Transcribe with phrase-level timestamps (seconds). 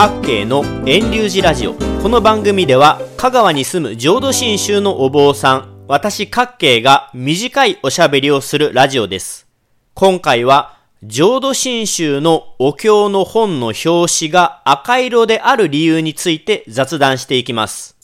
[0.00, 1.74] 八景の遠流寺ラジオ。
[1.74, 9.46] この番組では香川に住む浄土真宗のお坊さん私八景が短いおしゃべりをするラジオです。
[9.92, 17.94] 今回は浄土真宗のお経の本の表紙が赤色である理由について雑談していきます。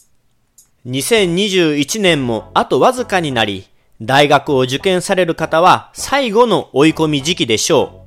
[0.85, 3.69] 2021年もあとわずかになり
[4.03, 8.06] 大学を受験される方は最後の追い込み時期でしょう。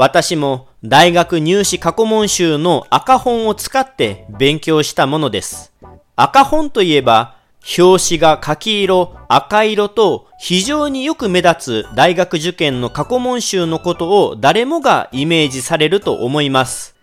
[0.00, 5.74] 私も大学入試過去問集の赤本を使って勉強したものです。
[6.16, 7.36] 赤本といえば、
[7.78, 16.96] 表紙が柿色、赤色と非常によく目立つ大学受験の過去問集のことを誰もがイメージされると思います。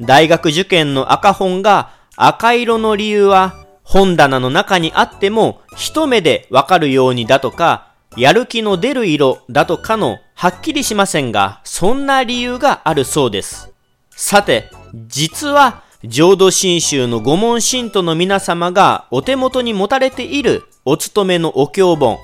[0.00, 13.70] 大学受験の赤本が赤色の理由は本棚の中にあっても一目でわかるようにだとかやる気の出る色だとかのはっきりしませんが、そんな理由があるそうです。
[14.10, 14.70] さて、
[15.06, 22.18] 実は浄土真宗の御門信徒の皆様がお手元に持たれているお勤めのお経本、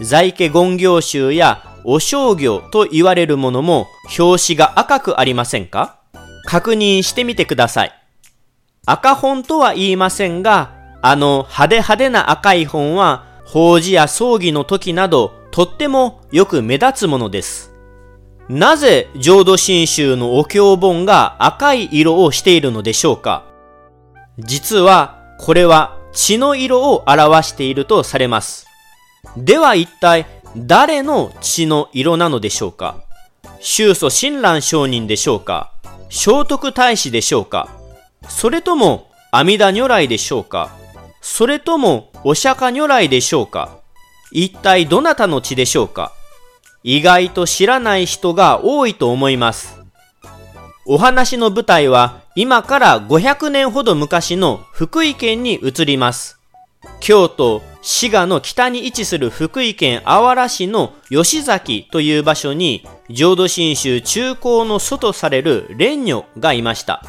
[0.00, 5.98] 在家言行集やお商業と言われるものも表紙が赤くありませんか？
[6.44, 7.92] 確認してみてください。
[8.86, 10.70] 赤本とは言いませんが、
[11.02, 17.74] あの派手派手な赤い本は法事や葬儀の時など、とってもよく目立つものです。
[18.48, 23.44] なぜ浄土真宗のお経本が赤い色をしているのでしょうか？
[24.38, 28.66] 実は、これは血の色を表しているとされます。
[29.36, 32.96] では一体、誰の血の色なのでしょうか？
[33.60, 35.72] 宗祖親鸞上人でしょうか？
[36.10, 37.68] 聖徳太子でしょうか？
[38.28, 40.70] それとも阿弥陀如来でしょうか？
[41.20, 43.80] それともお釈迦如来でしょうか？
[44.30, 46.12] 一体どなたの血でしょうか？
[46.84, 49.80] 意外と知らない人が多いと思います。
[50.86, 56.38] お話の舞台は今から500年ほど昔の福井県に移ります。
[57.00, 67.04] 京都、滋賀の北に位置する福井県あわら市の吉崎という場所に浄土真宗中高の祖とされる蓮女がいました。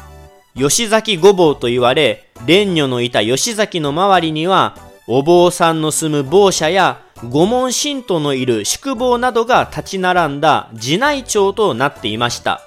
[0.56, 4.76] 吉崎御坊と言われ、蓮女のいた吉崎の周りには、
[5.06, 12.62] お坊さんの住む坊舎や御門信徒のいる宿坊などが立ち並んだ寺内町となっていました。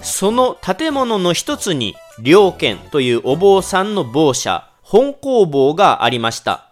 [0.00, 6.68] その建物の一つに、良県というお坊さんの坊舎、本工房がありました。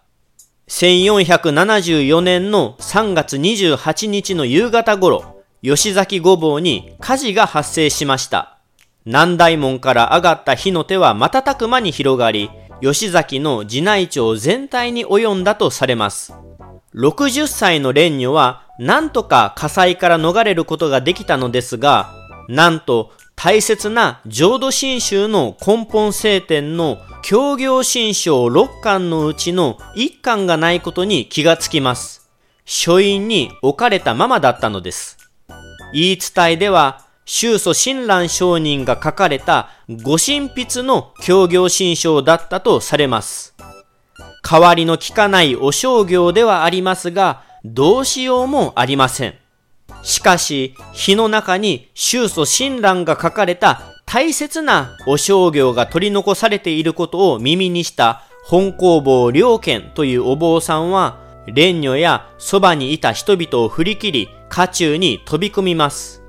[0.68, 8.58] 1474年の3月28日の夕方頃、吉崎御坊に火事が発生しました。
[9.04, 12.50] 南大門から上がった火の手は瞬く間に広がり、
[12.82, 16.34] 吉崎の寺内町全体に及んだとされます。
[16.94, 22.12] 60歳の蓮女は、なんとか火災から逃れることができたのですが、
[22.48, 32.30] なんと大切な浄土真宗の根本聖典の協業新章6巻のうちの1巻がないことに気がつきます。
[32.64, 35.18] 書院に置かれたままだったのです。
[35.92, 39.68] 言い伝えでは、宗祖親鸞上人が書かれた
[40.02, 43.56] ご神筆の協業新章だったとされます。
[44.48, 49.34] 代わりの効かないお商業ではありますが、どうしようもありません。
[50.04, 66.25] しかし、火の中に宗祖親鸞が書かれた大切なお商業が取り残されていることを耳にした本工房良賢というお坊さんは、蓮女やそばにいた人々を振り切り、家中に飛び込みます。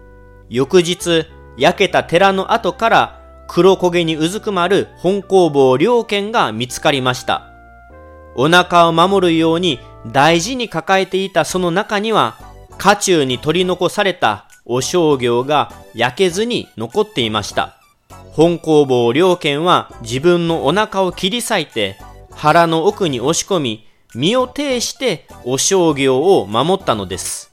[0.49, 1.25] 翌日、
[1.57, 7.51] 焼けた寺の跡から黒焦げにうずくまる本工房両剣が見つかりました。
[8.35, 9.79] お腹を守るように
[10.11, 12.37] 大事に抱えていたその中には、
[12.77, 17.77] 家中に取り残されたお商業が焼けずに残っていました。
[18.31, 21.97] 本工房両剣は自分のお腹を切り裂いて
[22.31, 27.51] 腹の奥に押し込み身を挺してお商業を守ったのです。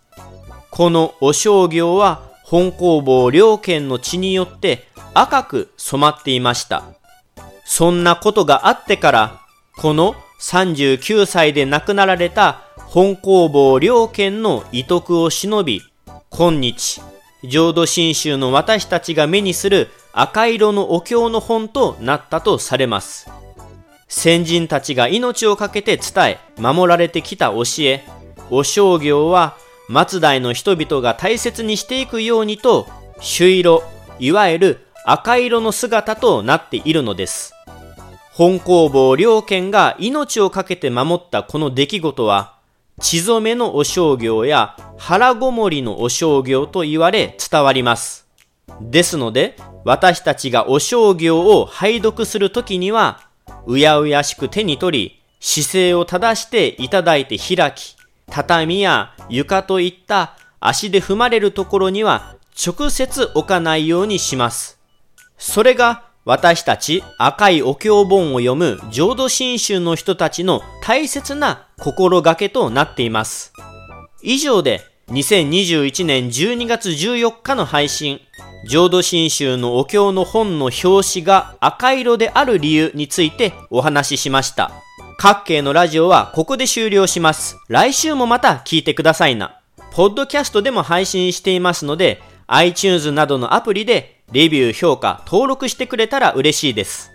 [0.70, 6.84] このお商業は本工房両県の血によって赤く染まっていました。
[7.64, 9.40] そんなことがあってから、
[9.78, 15.80] この39歳で亡くなられた本工房両県の遺徳を忍び、
[16.28, 17.00] 今日、
[17.44, 23.30] 浄土真宗の私たちが目にする赤色のお経の本となったとされます。
[24.06, 28.04] 先人たちが命を懸けて伝え、守られてきた教え、
[28.50, 29.56] お商業は
[29.88, 32.88] 松代の人々が大切にしていくようにと、
[33.20, 33.82] 朱色、
[34.18, 37.52] いわゆる赤色の姿となっているのです。
[38.32, 42.54] 本工房両県が命を懸けて守ったこの出来事は、
[43.00, 48.26] 血染めのお商業や腹ごもりのお商業と言われ伝わります。
[48.80, 53.20] ですので、私たちがお商業を拝読するときには、
[53.66, 57.96] うやうやしく手に取り、姿勢を正していただいて開き、
[58.30, 64.78] 畳や床といった足で踏まれるところには直接置かないようにします。
[65.38, 73.52] それが私たち赤いお経本を読む浄土真宗の人たちの大切な心がけとなっています。
[74.22, 78.20] 以上で2021年12月14日の配信、
[78.66, 84.83] 浄土真宗のお経の本の表紙が赤色である理由についてお話ししました。
[85.16, 87.56] 各系のラジオはここで終了します。
[87.68, 89.60] 来週もまた聞いてくださいな。
[89.92, 97.10] ポッドキャストでも配信していますので、iTunes などのアプリでレビュー、評価、登録してくれたら嬉しいです。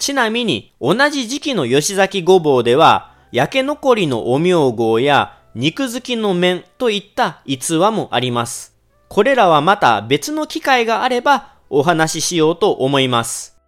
[0.00, 8.76] ちなみに、同じ時期の吉崎ごぼうでは、焼け残りのお名号や肉好きの面といった逸話もあります。
[9.08, 13.49] これらはまた別の機会があればお話ししようと思います。